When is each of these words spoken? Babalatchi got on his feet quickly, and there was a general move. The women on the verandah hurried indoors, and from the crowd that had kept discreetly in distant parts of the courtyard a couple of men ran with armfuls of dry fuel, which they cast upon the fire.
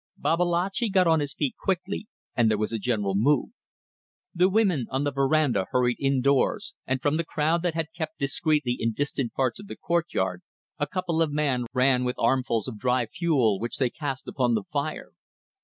Babalatchi 0.17 0.89
got 0.89 1.05
on 1.05 1.19
his 1.19 1.35
feet 1.35 1.53
quickly, 1.63 2.07
and 2.35 2.49
there 2.49 2.57
was 2.57 2.73
a 2.73 2.79
general 2.79 3.13
move. 3.15 3.51
The 4.33 4.49
women 4.49 4.87
on 4.89 5.03
the 5.03 5.11
verandah 5.11 5.67
hurried 5.69 5.99
indoors, 5.99 6.73
and 6.87 6.99
from 6.99 7.17
the 7.17 7.23
crowd 7.23 7.61
that 7.61 7.75
had 7.75 7.93
kept 7.95 8.17
discreetly 8.17 8.77
in 8.79 8.93
distant 8.93 9.31
parts 9.33 9.59
of 9.59 9.67
the 9.67 9.75
courtyard 9.77 10.41
a 10.79 10.87
couple 10.87 11.21
of 11.21 11.31
men 11.31 11.67
ran 11.71 12.03
with 12.03 12.17
armfuls 12.17 12.67
of 12.67 12.79
dry 12.79 13.05
fuel, 13.05 13.59
which 13.59 13.77
they 13.77 13.91
cast 13.91 14.27
upon 14.27 14.55
the 14.55 14.63
fire. 14.73 15.11